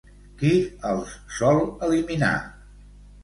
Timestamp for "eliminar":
1.89-2.33